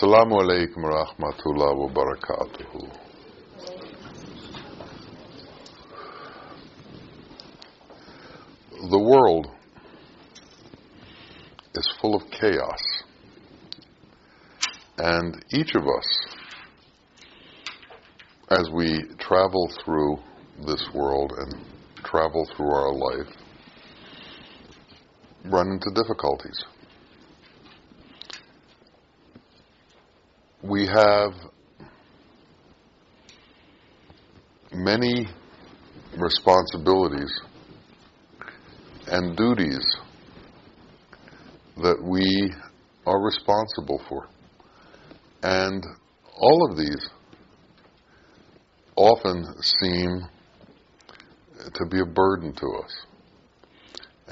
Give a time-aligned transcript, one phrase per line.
[0.00, 2.80] Assalamu alaikum rahmatullah wa barakatuhu.
[8.90, 9.48] The world
[11.74, 12.78] is full of chaos.
[14.98, 16.26] And each of us,
[18.50, 20.18] as we travel through
[20.64, 21.64] this world and
[22.04, 23.34] travel through our life,
[25.46, 26.64] run into difficulties.
[30.62, 31.34] We have
[34.72, 35.28] many
[36.16, 37.32] responsibilities
[39.06, 39.96] and duties
[41.76, 42.52] that we
[43.06, 44.26] are responsible for.
[45.44, 45.84] And
[46.36, 47.08] all of these
[48.96, 50.22] often seem
[51.72, 53.06] to be a burden to us.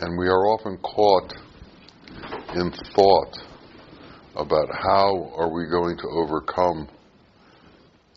[0.00, 1.32] And we are often caught
[2.56, 3.38] in thought
[4.36, 6.88] about how are we going to overcome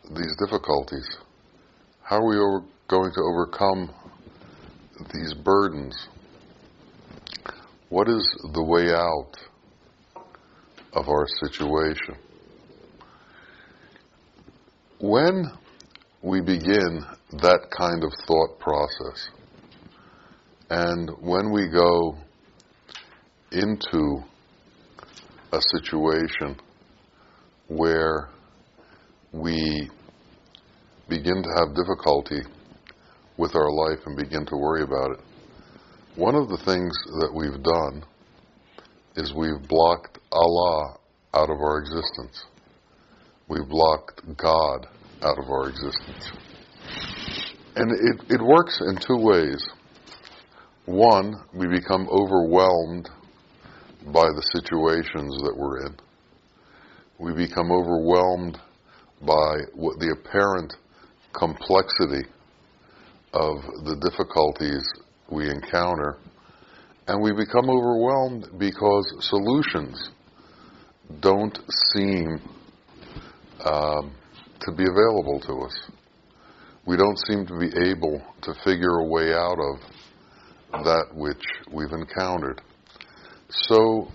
[0.09, 1.17] these difficulties?
[2.03, 3.93] How are we over, going to overcome
[5.13, 6.07] these burdens?
[7.87, 9.31] What is the way out
[10.93, 12.15] of our situation?
[14.99, 15.45] When
[16.21, 19.29] we begin that kind of thought process,
[20.69, 22.17] and when we go
[23.51, 24.23] into
[25.51, 26.55] a situation
[27.67, 28.29] where
[29.31, 29.89] we
[31.07, 32.41] begin to have difficulty
[33.37, 35.19] with our life and begin to worry about it,
[36.15, 38.03] one of the things that we've done
[39.15, 40.97] is we've blocked Allah
[41.33, 42.45] out of our existence.
[43.47, 44.87] We've blocked God
[45.23, 46.31] out of our existence.
[47.75, 49.63] And it, it works in two ways.
[50.85, 53.09] One, we become overwhelmed
[54.11, 55.95] by the situations that we're in.
[57.19, 58.57] We become overwhelmed
[59.21, 60.73] by what the apparent
[61.33, 62.27] complexity
[63.33, 64.83] of the difficulties
[65.29, 66.17] we encounter,
[67.07, 70.09] and we become overwhelmed because solutions
[71.19, 71.57] don't
[71.93, 72.39] seem
[73.65, 74.13] um,
[74.61, 75.89] to be available to us.
[76.85, 81.91] We don't seem to be able to figure a way out of that which we've
[81.91, 82.61] encountered.
[83.51, 84.07] So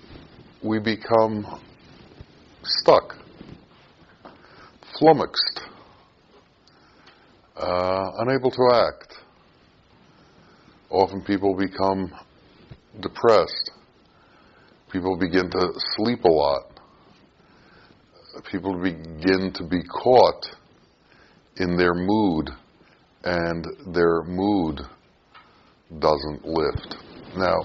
[0.63, 1.61] we become
[2.63, 3.17] stuck,
[4.97, 5.61] flummoxed,
[7.57, 9.15] uh, unable to act.
[10.89, 12.13] Often people become
[13.01, 13.73] depressed.
[14.93, 16.81] People begin to sleep a lot.
[18.53, 20.47] People begin to be caught
[21.57, 22.51] in their mood,
[23.25, 24.81] and their mood
[25.99, 26.97] doesn't lift.
[27.37, 27.65] Now,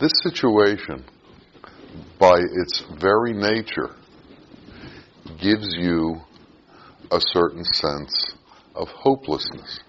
[0.00, 1.04] this situation,
[2.18, 3.94] by its very nature,
[5.40, 6.16] gives you
[7.10, 8.34] a certain sense
[8.74, 9.80] of hopelessness.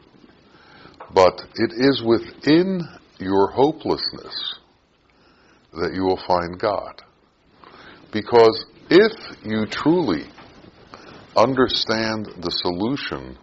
[1.13, 2.81] But it is within
[3.19, 4.59] your hopelessness
[5.73, 7.01] that you will find God.
[8.11, 9.11] Because if
[9.43, 10.25] you truly
[11.35, 13.37] understand the solution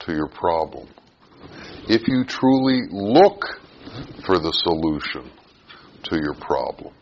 [0.00, 0.88] to your problem,
[1.88, 3.44] if you truly look
[4.24, 5.30] for the solution
[6.10, 6.94] to your problem,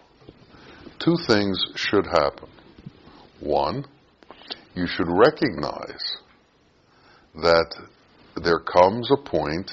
[0.98, 2.48] two things should happen.
[3.40, 3.84] One,
[4.74, 6.16] you should recognize
[7.34, 7.74] that
[8.42, 9.70] there comes a point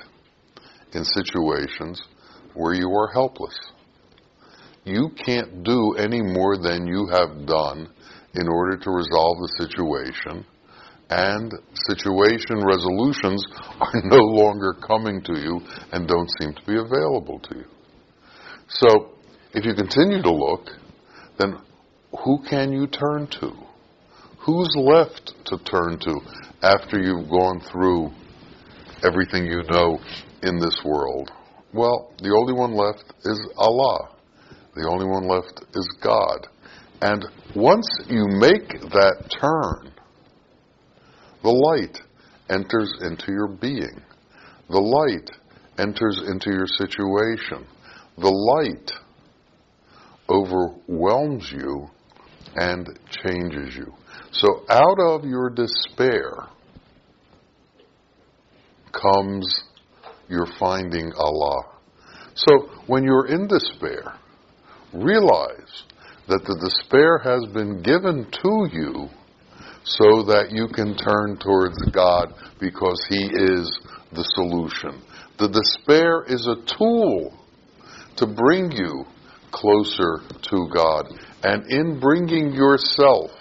[0.94, 2.02] in situations
[2.54, 3.58] where you are helpless.
[4.84, 7.90] You can't do any more than you have done
[8.34, 10.46] in order to resolve the situation,
[11.10, 11.54] and
[11.90, 13.46] situation resolutions
[13.80, 15.62] are no longer coming to you
[15.92, 17.66] and don't seem to be available to you.
[18.70, 19.10] So,
[19.54, 20.68] if you continue to look,
[21.38, 21.58] then
[22.24, 23.52] who can you turn to?
[24.46, 26.20] Who's left to turn to
[26.62, 28.12] after you've gone through
[29.04, 30.00] everything you know
[30.44, 31.32] in this world?
[31.74, 34.10] Well, the only one left is Allah.
[34.76, 36.48] The only one left is God.
[37.02, 37.26] And
[37.56, 39.94] once you make that turn,
[41.44, 42.00] the light
[42.50, 44.02] enters into your being.
[44.70, 45.30] The light
[45.78, 47.66] enters into your situation.
[48.18, 48.92] The light
[50.32, 51.88] overwhelms you
[52.56, 53.94] and changes you.
[54.32, 56.48] So out of your despair
[58.92, 59.64] comes
[60.30, 61.64] your finding Allah.
[62.36, 64.16] So when you're in despair,
[64.94, 65.84] realize
[66.28, 69.10] that the despair has been given to you
[69.84, 73.80] so that you can turn towards God because He is
[74.14, 75.02] the solution.
[75.40, 77.38] The despair is a tool
[78.18, 79.06] to bring you
[79.52, 80.20] closer
[80.50, 81.08] to God
[81.44, 83.32] And in bringing yourself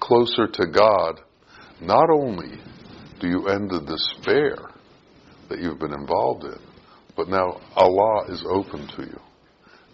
[0.00, 1.20] closer to God,
[1.80, 2.58] not only
[3.20, 4.56] do you end the despair
[5.48, 6.58] that you've been involved in,
[7.16, 9.20] but now Allah is open to you.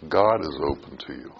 [0.09, 1.31] God is open to you.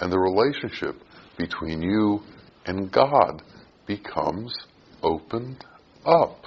[0.00, 0.96] And the relationship
[1.36, 2.20] between you
[2.66, 3.42] and God
[3.86, 4.54] becomes
[5.02, 5.64] opened
[6.06, 6.44] up.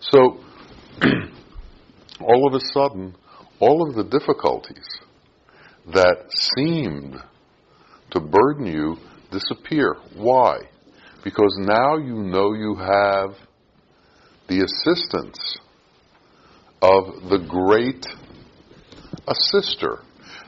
[0.00, 0.40] So,
[2.20, 3.14] all of a sudden,
[3.60, 4.86] all of the difficulties
[5.92, 7.16] that seemed
[8.10, 8.96] to burden you
[9.30, 9.96] disappear.
[10.14, 10.58] Why?
[11.24, 13.36] Because now you know you have
[14.48, 15.58] the assistance
[16.80, 18.06] of the great
[19.26, 19.98] assister.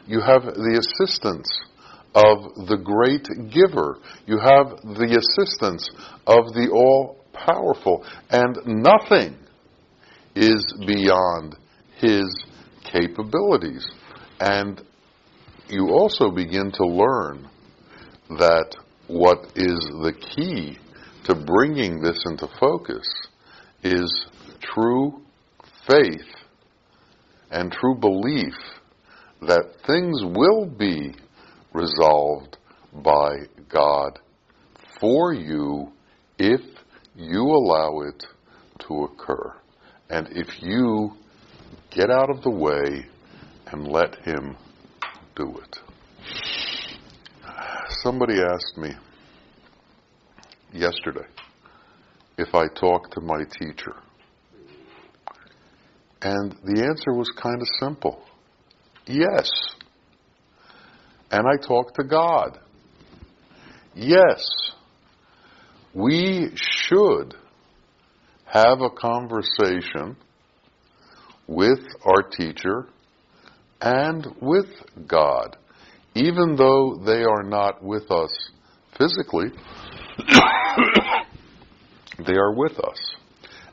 [0.07, 1.49] You have the assistance
[2.15, 3.99] of the great giver.
[4.27, 5.89] You have the assistance
[6.27, 8.05] of the all powerful.
[8.31, 9.37] And nothing
[10.35, 11.57] is beyond
[11.99, 12.45] his
[12.85, 13.89] capabilities.
[14.41, 14.83] And
[15.71, 17.49] you also begin to learn
[18.31, 18.77] that
[19.07, 20.79] what is the key
[21.25, 23.07] to bringing this into focus
[23.83, 24.27] is
[24.61, 25.23] true
[25.89, 26.35] faith
[27.51, 28.55] and true belief
[29.43, 31.15] that things will be
[31.73, 32.57] resolved
[32.93, 33.37] by
[33.69, 34.19] God
[35.01, 35.93] for you
[36.39, 36.61] if
[37.17, 38.25] you allow it
[38.81, 39.55] to occur.
[40.09, 41.13] And if you
[41.91, 43.07] get out of the way
[43.67, 44.57] and let Him
[45.37, 45.79] do it.
[48.03, 48.91] Somebody asked me
[50.73, 51.27] yesterday
[52.39, 53.97] if I talked to my teacher.
[56.23, 58.23] And the answer was kind of simple
[59.11, 59.51] yes.
[61.31, 62.59] And I talked to God.
[63.95, 64.73] Yes,
[65.95, 67.35] we should
[68.47, 70.17] have a conversation
[71.47, 72.89] with our teacher
[73.81, 74.67] and with
[75.07, 75.57] God,
[76.15, 78.51] even though they are not with us
[78.99, 79.49] physically,
[82.27, 83.17] they are with us.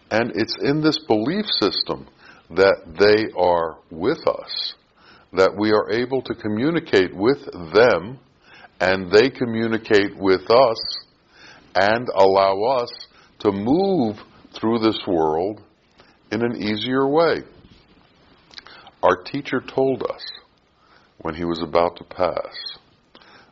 [0.10, 2.08] And it's in this belief system
[2.50, 4.76] that they are with us
[5.34, 7.44] that we are able to communicate with
[7.74, 8.20] them
[8.80, 11.06] and they communicate with us
[11.76, 13.08] and allow us
[13.40, 14.16] to move
[14.60, 15.62] through this world
[16.32, 17.38] in an easier way.
[19.08, 20.22] Our teacher told us
[21.20, 22.78] when he was about to pass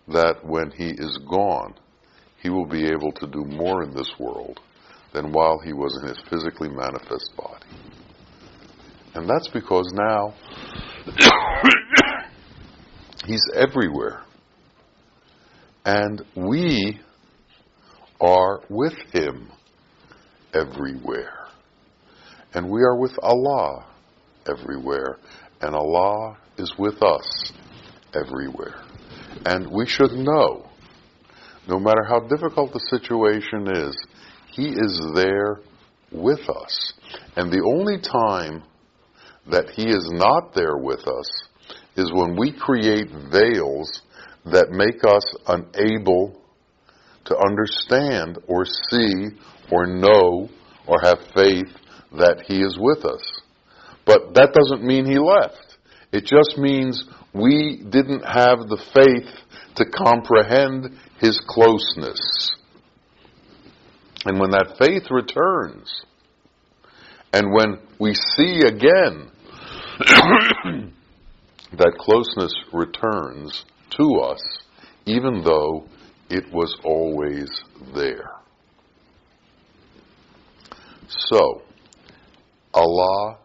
[0.10, 1.76] that when he is gone,
[2.44, 4.60] he will be able to do more in this world
[5.14, 7.66] than while he was in his physically manifest body.
[9.14, 10.34] And that's because now
[13.26, 14.24] he's everywhere.
[15.86, 17.00] And we
[18.20, 19.50] are with him
[20.54, 21.48] everywhere.
[22.54, 23.86] And we are with Allah
[24.48, 25.18] everywhere.
[25.62, 27.52] And Allah is with us
[28.14, 28.82] everywhere.
[29.46, 30.70] And we should know,
[31.68, 33.98] no matter how difficult the situation is,
[34.52, 35.62] He is there
[36.12, 36.94] with us.
[37.36, 38.64] And the only time
[39.50, 41.44] that He is not there with us
[41.96, 44.02] is when we create veils
[44.46, 46.42] that make us unable
[47.26, 49.30] to understand or see
[49.72, 50.50] or know
[50.88, 51.68] or have faith
[52.18, 53.35] that He is with us.
[54.06, 55.78] But that doesn't mean He left.
[56.12, 57.04] It just means
[57.34, 59.30] we didn't have the faith
[59.76, 62.56] to comprehend His closeness.
[64.26, 66.04] And when that faith returns,
[67.34, 69.30] and when we see again
[71.74, 73.66] that closeness returns
[73.98, 74.42] to us,
[75.06, 75.88] even though
[76.30, 77.50] it was always
[77.94, 78.32] there.
[81.08, 81.62] So,
[82.74, 83.38] Allah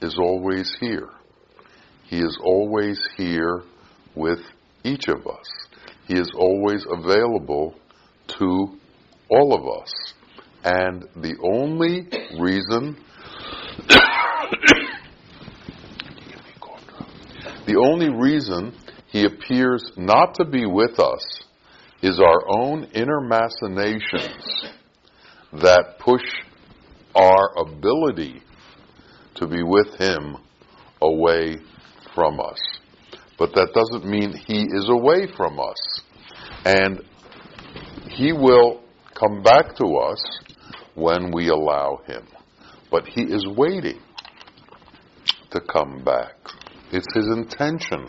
[0.00, 1.08] is always here.
[2.04, 3.62] He is always here
[4.14, 4.38] with
[4.84, 5.46] each of us.
[6.06, 7.74] He is always available
[8.38, 8.78] to
[9.30, 10.14] all of us.
[10.64, 12.08] And the only
[12.40, 12.96] reason
[17.66, 18.74] the only reason
[19.08, 21.42] he appears not to be with us
[22.02, 24.64] is our own inner machinations
[25.52, 26.22] that push
[27.14, 28.42] our ability
[29.38, 30.36] to be with him
[31.00, 31.56] away
[32.14, 32.58] from us.
[33.38, 36.00] But that doesn't mean he is away from us.
[36.64, 37.02] And
[38.10, 38.82] he will
[39.14, 40.40] come back to us
[40.94, 42.26] when we allow him.
[42.90, 44.00] But he is waiting
[45.50, 46.34] to come back.
[46.90, 48.08] It's his intention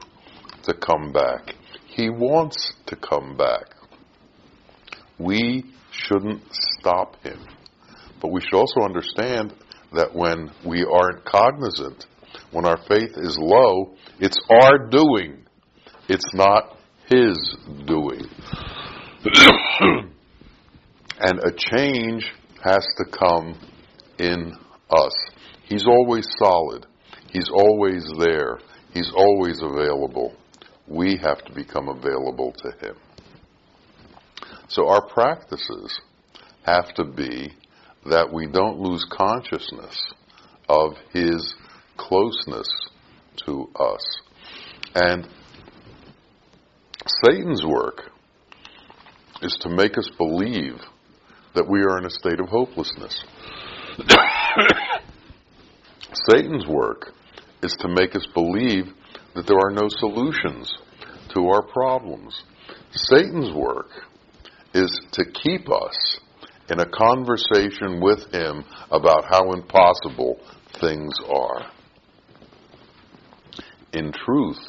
[0.64, 1.54] to come back.
[1.88, 3.76] He wants to come back.
[5.20, 7.46] We shouldn't stop him.
[8.22, 9.54] But we should also understand
[9.94, 12.06] that when we aren't cognizant,
[12.52, 15.46] when our faith is low, it's our doing.
[16.08, 16.78] It's not
[17.08, 17.38] His
[17.86, 18.24] doing.
[21.20, 22.32] and a change
[22.64, 23.60] has to come
[24.18, 24.56] in
[24.90, 25.14] us.
[25.66, 26.86] He's always solid.
[27.32, 28.60] He's always there.
[28.94, 30.36] He's always available.
[30.88, 32.96] We have to become available to Him.
[34.68, 36.00] So our practices
[36.64, 37.52] have to be
[38.06, 39.98] that we don't lose consciousness
[40.68, 41.54] of His
[41.98, 42.68] closeness
[43.46, 44.22] to us.
[44.96, 45.28] And
[47.24, 48.12] Satan's work
[49.42, 50.80] is to make us believe
[51.56, 53.24] that we are in a state of hopelessness.
[56.30, 57.14] Satan's work
[57.62, 58.86] is to make us believe
[59.36, 60.74] that there are no solutions
[61.34, 62.44] to our problems.
[62.92, 63.90] Satan's work
[64.74, 66.20] is to keep us
[66.70, 70.40] in a conversation with him about how impossible
[70.80, 71.72] things are.
[73.94, 74.64] In truth,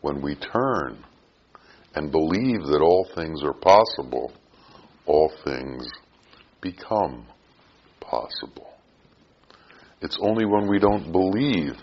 [0.00, 1.04] when we turn
[1.94, 4.32] and believe that all things are possible,
[5.06, 5.86] all things
[6.62, 7.26] become
[8.00, 8.72] possible.
[10.00, 11.74] It's only when we don't believe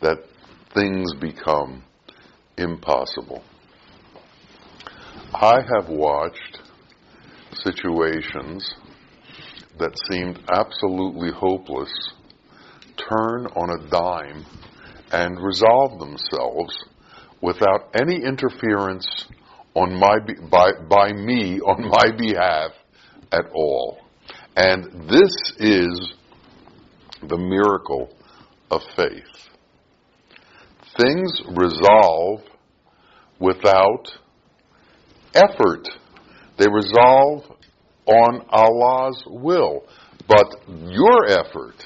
[0.00, 0.18] that
[0.74, 1.82] things become
[2.56, 3.42] impossible.
[5.34, 6.59] I have watched
[7.64, 8.74] situations
[9.78, 11.90] that seemed absolutely hopeless
[12.96, 14.44] turn on a dime
[15.12, 16.84] and resolve themselves
[17.40, 19.26] without any interference
[19.74, 20.18] on my
[20.50, 22.72] by, by me on my behalf
[23.32, 23.98] at all.
[24.56, 26.14] And this is
[27.22, 28.14] the miracle
[28.70, 29.48] of faith.
[31.00, 32.42] Things resolve
[33.38, 34.06] without
[35.34, 35.88] effort.
[36.60, 37.44] They resolve
[38.04, 39.82] on Allah's will.
[40.28, 41.82] But your effort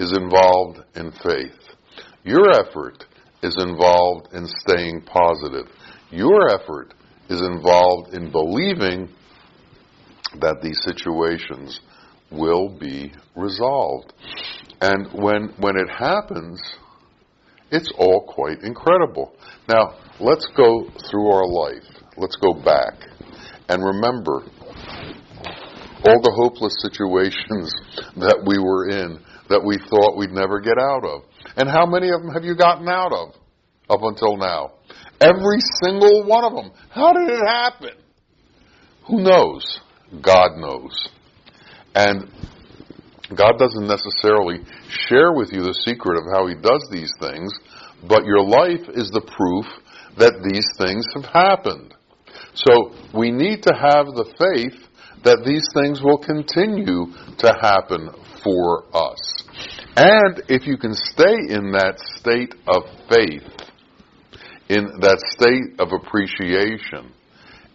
[0.00, 1.76] is involved in faith.
[2.24, 3.04] Your effort
[3.44, 5.66] is involved in staying positive.
[6.10, 6.94] Your effort
[7.30, 9.08] is involved in believing
[10.40, 11.78] that these situations
[12.32, 14.12] will be resolved.
[14.80, 16.60] And when, when it happens,
[17.70, 19.36] it's all quite incredible.
[19.68, 21.84] Now, let's go through our life.
[22.16, 23.11] Let's go back
[23.72, 24.44] and remember
[26.04, 27.72] all the hopeless situations
[28.16, 31.22] that we were in that we thought we'd never get out of.
[31.56, 33.34] And how many of them have you gotten out of
[33.88, 34.72] up until now?
[35.20, 36.72] Every single one of them.
[36.90, 37.96] How did it happen?
[39.08, 39.80] Who knows?
[40.20, 41.08] God knows.
[41.94, 42.28] And
[43.36, 47.52] God doesn't necessarily share with you the secret of how He does these things,
[48.06, 49.66] but your life is the proof
[50.18, 51.94] that these things have happened.
[52.54, 54.78] So we need to have the faith
[55.24, 57.06] that these things will continue
[57.38, 58.10] to happen
[58.42, 59.20] for us.
[59.96, 63.46] And if you can stay in that state of faith,
[64.68, 67.12] in that state of appreciation,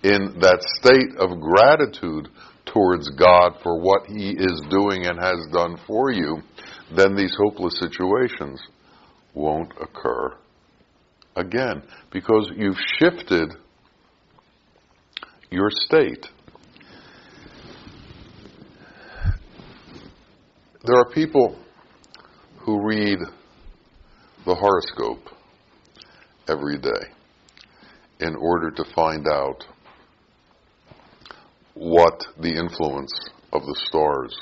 [0.03, 2.29] in that state of gratitude
[2.65, 6.41] towards God for what He is doing and has done for you,
[6.95, 8.61] then these hopeless situations
[9.33, 10.35] won't occur
[11.35, 13.53] again because you've shifted
[15.49, 16.25] your state.
[20.83, 21.57] There are people
[22.59, 23.19] who read
[24.45, 25.29] the horoscope
[26.47, 27.11] every day
[28.19, 29.63] in order to find out
[31.73, 34.35] what the influence of the stars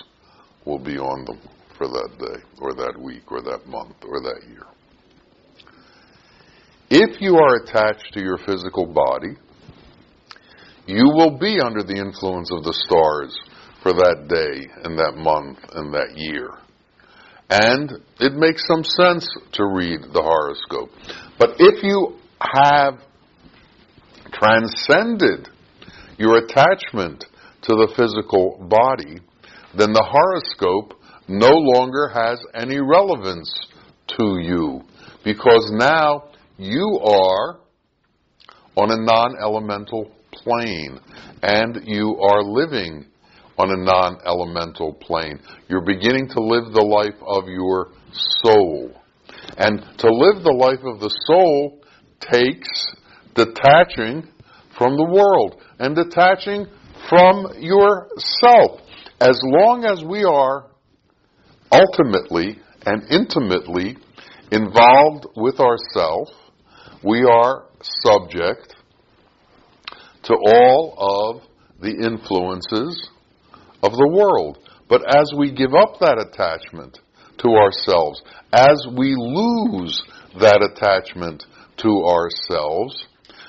[0.66, 1.40] will be on them
[1.78, 4.66] for that day, or that week, or that month, or that year.
[6.90, 9.36] If you are attached to your physical body,
[10.88, 13.36] you will be under the influence of the stars
[13.82, 16.50] for that day and that month and that year.
[17.50, 20.90] And it makes some sense to read the horoscope.
[21.38, 23.00] But if you have
[24.32, 25.50] transcended
[26.18, 27.26] your attachment
[27.64, 29.22] to the physical body,
[29.78, 33.54] then the horoscope no longer has any relevance
[34.18, 34.82] to you
[35.24, 37.60] because now you are
[38.78, 40.12] on a non elemental
[40.46, 41.00] plane
[41.42, 43.06] and you are living
[43.58, 45.40] on a non elemental plane.
[45.68, 47.92] You're beginning to live the life of your
[48.44, 48.94] soul.
[49.58, 51.82] And to live the life of the soul
[52.20, 52.96] takes
[53.34, 54.28] detaching
[54.78, 56.68] from the world and detaching
[57.10, 58.82] from yourself.
[59.20, 60.68] As long as we are
[61.72, 63.98] ultimately and intimately
[64.52, 66.30] involved with ourself,
[67.04, 68.75] we are subject
[70.26, 73.10] to all of the influences
[73.84, 74.58] of the world.
[74.88, 77.00] But as we give up that attachment
[77.40, 78.22] to ourselves,
[78.54, 80.02] as we lose
[80.40, 81.44] that attachment
[81.78, 83.06] to ourselves,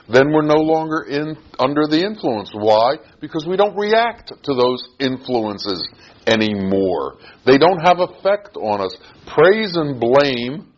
[0.08, 2.50] then we're no longer in under the influence.
[2.54, 2.96] Why?
[3.20, 5.88] Because we don't react to those influences
[6.26, 7.16] anymore.
[7.44, 8.96] They don't have effect on us.
[9.26, 10.72] Praise and blame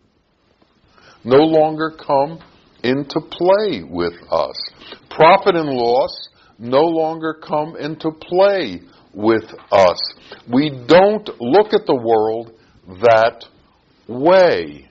[1.24, 2.38] no longer come
[2.82, 4.56] into play with us.
[5.10, 6.28] Profit and loss
[6.58, 8.80] no longer come into play
[9.14, 9.98] with us.
[10.52, 12.52] We don't look at the world
[13.02, 13.44] that
[14.06, 14.90] way.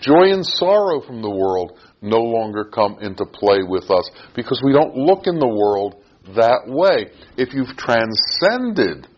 [0.00, 4.72] Joy and sorrow from the world no longer come into play with us because we
[4.72, 6.02] don't look in the world
[6.36, 7.10] that way.
[7.36, 9.08] If you've transcended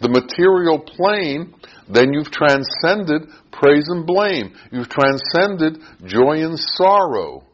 [0.00, 1.54] the material plane,
[1.88, 4.54] then you've transcended praise and blame.
[4.72, 7.44] You've transcended joy and sorrow.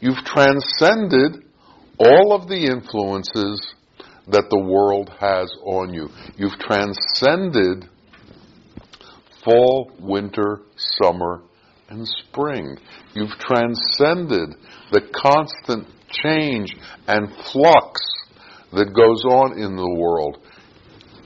[0.00, 1.44] You've transcended
[1.98, 3.74] all of the influences
[4.28, 6.08] that the world has on you.
[6.36, 7.88] You've transcended
[9.44, 11.42] fall, winter, summer,
[11.88, 12.76] and spring.
[13.14, 14.56] You've transcended
[14.90, 16.74] the constant change
[17.06, 18.00] and flux
[18.72, 20.38] that goes on in the world.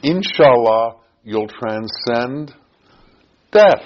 [0.02, 2.54] Inshallah, you'll transcend
[3.50, 3.84] death.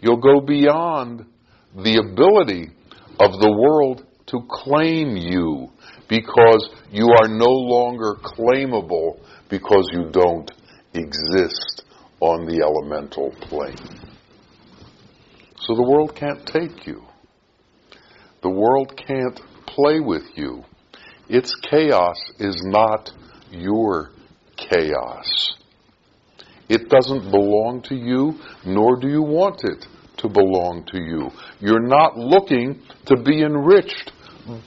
[0.00, 1.26] You'll go beyond
[1.74, 2.70] the ability
[3.20, 5.70] of the world to claim you
[6.08, 10.50] because you are no longer claimable because you don't
[10.94, 11.82] exist
[12.20, 13.76] on the elemental plane.
[15.60, 17.04] So the world can't take you.
[18.42, 20.64] The world can't play with you.
[21.28, 23.10] Its chaos is not
[23.50, 24.10] your
[24.56, 25.54] chaos.
[26.68, 29.86] It doesn't belong to you, nor do you want it
[30.24, 31.30] to belong to you.
[31.60, 34.10] You're not looking to be enriched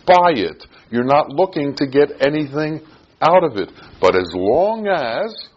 [0.05, 0.63] by it.
[0.91, 2.81] You're not looking to get anything
[3.19, 3.71] out of it.
[3.99, 5.49] But as long as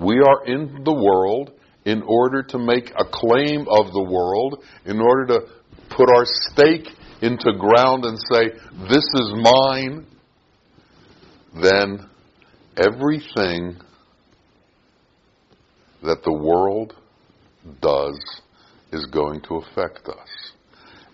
[0.00, 1.52] we are in the world
[1.84, 5.40] in order to make a claim of the world, in order to
[5.88, 6.88] put our stake
[7.22, 8.50] into ground and say,
[8.88, 10.06] this is mine,
[11.62, 12.08] then
[12.76, 13.76] everything
[16.02, 16.94] that the world
[17.80, 18.40] does
[18.92, 20.52] is going to affect us.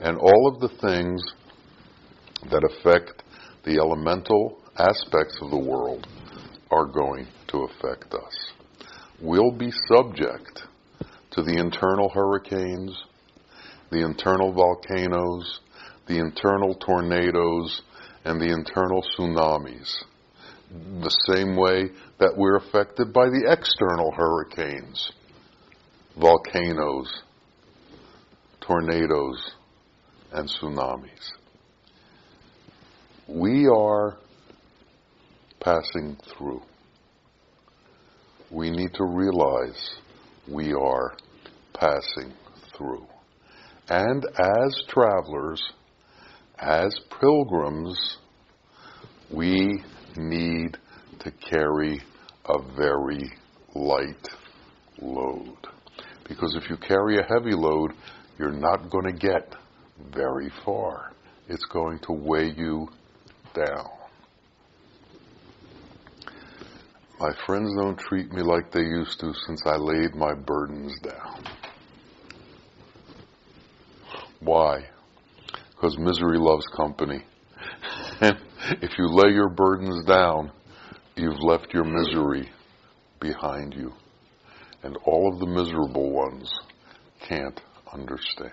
[0.00, 1.22] And all of the things
[2.50, 3.22] that affect
[3.64, 6.06] the elemental aspects of the world
[6.70, 8.52] are going to affect us.
[9.20, 10.62] We'll be subject
[11.32, 12.96] to the internal hurricanes,
[13.90, 15.60] the internal volcanoes,
[16.06, 17.82] the internal tornadoes,
[18.24, 20.04] and the internal tsunamis.
[20.70, 25.12] The same way that we're affected by the external hurricanes,
[26.18, 27.22] volcanoes,
[28.60, 29.52] tornadoes,
[30.32, 31.30] and tsunamis.
[33.28, 34.16] We are
[35.60, 36.62] passing through.
[38.50, 39.96] We need to realize
[40.48, 41.16] we are
[41.74, 42.32] passing
[42.76, 43.06] through.
[43.88, 45.62] And as travelers,
[46.58, 48.18] as pilgrims,
[49.30, 49.82] we
[50.16, 50.78] need
[51.20, 52.00] to carry
[52.46, 53.32] a very
[53.74, 54.28] light
[55.02, 55.75] load.
[56.28, 57.92] Because if you carry a heavy load,
[58.38, 59.54] you're not going to get
[60.12, 61.12] very far.
[61.48, 62.88] It's going to weigh you
[63.54, 63.88] down.
[67.18, 71.44] My friends don't treat me like they used to since I laid my burdens down.
[74.40, 74.84] Why?
[75.70, 77.22] Because misery loves company.
[78.82, 80.50] If you lay your burdens down,
[81.14, 82.50] you've left your misery
[83.20, 83.92] behind you.
[84.86, 86.48] And all of the miserable ones
[87.28, 87.60] can't
[87.92, 88.52] understand.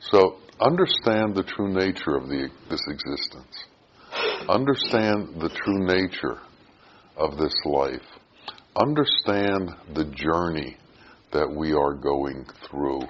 [0.00, 3.66] So understand the true nature of the, this existence.
[4.48, 6.40] Understand the true nature
[7.14, 8.00] of this life.
[8.74, 10.78] Understand the journey
[11.34, 13.02] that we are going through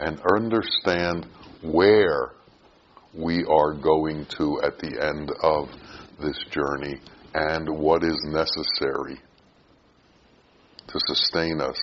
[0.00, 1.26] and understand
[1.62, 2.32] where
[3.14, 5.68] we are going to at the end of
[6.20, 7.00] this journey
[7.34, 9.20] and what is necessary
[10.96, 11.78] to sustain us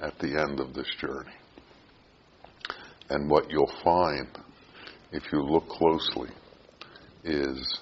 [0.00, 1.34] at the end of this journey.
[3.08, 4.28] And what you'll find,
[5.10, 6.30] if you look closely,
[7.24, 7.80] is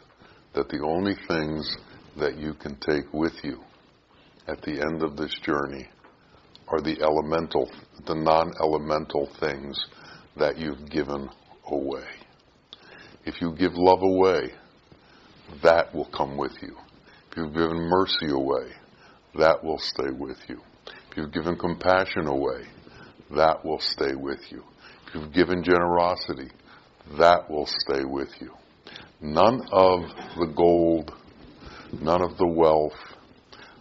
[0.54, 1.76] that the only things
[2.18, 3.61] that you can take with you
[4.46, 5.88] at the end of this journey
[6.68, 7.70] are the elemental,
[8.06, 9.78] the non-elemental things
[10.38, 11.28] that you've given
[11.66, 12.06] away.
[13.26, 14.52] If you give love away,
[15.62, 16.74] that will come with you.
[17.30, 18.72] If you've given mercy away,
[19.38, 20.61] that will stay with you.
[21.11, 22.64] If you've given compassion away,
[23.35, 24.62] that will stay with you.
[25.07, 26.51] If you've given generosity,
[27.18, 28.53] that will stay with you.
[29.20, 30.03] None of
[30.37, 31.12] the gold,
[32.01, 32.98] none of the wealth,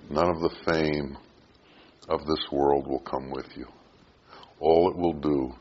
[0.10, 1.18] none of the fame
[2.08, 3.68] of this world will come with you.
[4.60, 5.54] All it will do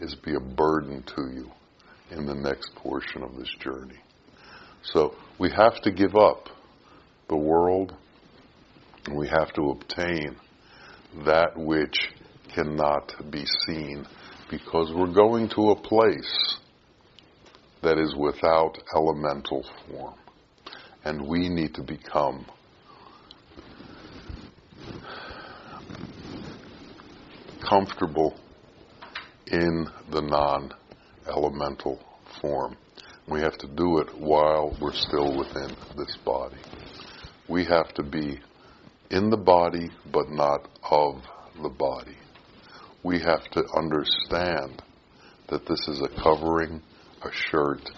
[0.00, 1.50] is be a burden to you
[2.10, 3.98] in the next portion of this journey.
[4.82, 6.48] So we have to give up
[7.28, 7.94] the world
[9.12, 10.36] we have to obtain
[11.24, 12.10] that which
[12.54, 14.06] cannot be seen
[14.50, 16.58] because we're going to a place
[17.82, 20.14] that is without elemental form.
[21.04, 22.46] And we need to become
[27.68, 28.38] comfortable
[29.46, 30.72] in the non
[31.28, 32.02] elemental
[32.40, 32.76] form.
[33.28, 36.60] We have to do it while we're still within this body.
[37.48, 38.40] We have to be
[39.10, 41.22] in the body but not of
[41.62, 42.16] the body.
[43.02, 44.82] We have to understand
[45.48, 46.82] that this is a covering,
[47.22, 47.90] a shirt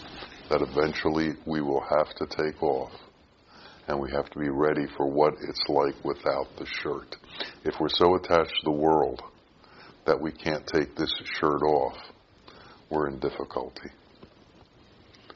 [0.51, 2.92] that eventually we will have to take off.
[3.88, 7.16] And we have to be ready for what it's like without the shirt.
[7.64, 9.23] If we're so attached to the world
[10.07, 11.97] that we can't take this shirt off,
[12.90, 13.90] we're in difficulty.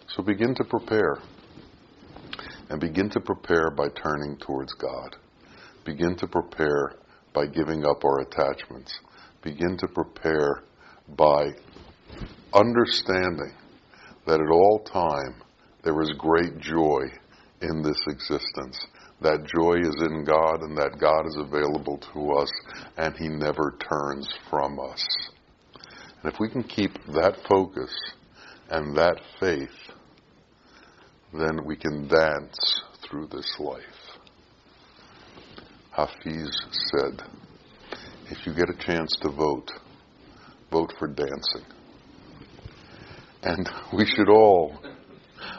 [0.08, 1.18] So begin to prepare.
[2.68, 5.16] And begin to prepare by turning towards God.
[5.90, 6.92] Begin to prepare
[7.34, 8.96] by giving up our attachments.
[9.42, 10.62] Begin to prepare
[11.08, 11.48] by
[12.54, 13.52] understanding
[14.24, 15.42] that at all time
[15.82, 17.00] there is great joy
[17.60, 18.78] in this existence.
[19.20, 22.50] That joy is in God and that God is available to us
[22.96, 25.04] and He never turns from us.
[26.22, 27.90] And if we can keep that focus
[28.70, 29.90] and that faith,
[31.32, 33.99] then we can dance through this life.
[35.92, 36.56] Hafiz
[36.92, 37.22] said,
[38.30, 39.70] if you get a chance to vote,
[40.70, 41.64] vote for dancing.
[43.42, 44.78] And we should all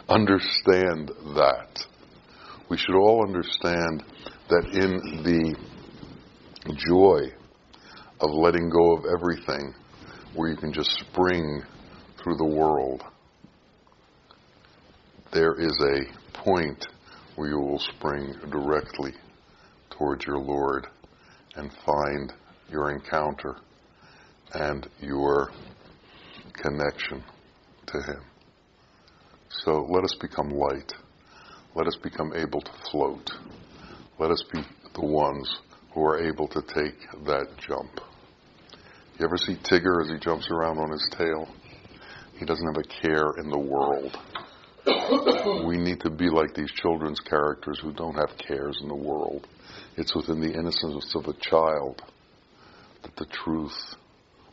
[0.08, 1.86] understand that.
[2.70, 4.04] We should all understand
[4.48, 5.56] that in the
[6.88, 7.36] joy
[8.22, 9.74] of letting go of everything,
[10.34, 11.63] where you can just spring
[12.24, 13.04] through the world,
[15.34, 16.88] there is a point
[17.36, 19.13] where you will spring directly
[20.02, 20.88] towards your Lord
[21.56, 22.34] and find
[22.72, 23.58] your encounter
[24.52, 25.52] and your
[26.54, 27.24] connection
[27.86, 28.22] to Him.
[29.50, 30.92] So let us become light.
[31.76, 33.30] Let us become able to float.
[34.18, 34.62] Let us be
[34.96, 35.58] the ones
[35.94, 38.00] who are able to take that jump.
[39.20, 41.48] You ever see Tigger as he jumps around on his tail?
[42.40, 44.18] He doesn't have a care in the world.
[45.68, 49.48] we need to be like these children's characters who don't have cares in the world.
[49.97, 52.01] It's within the innocence of a child
[53.03, 53.95] that the truth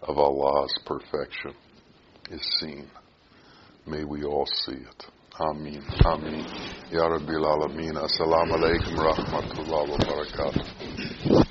[0.02, 1.54] of Allah's perfection
[2.31, 2.90] is seen.
[3.87, 5.04] May we all see it.
[5.40, 5.83] Amin.
[6.04, 6.44] Amin.
[6.90, 7.94] Ya Rabbil Alameen.
[7.94, 11.48] Assalamu alaikum rahmatullah wa barakatuh.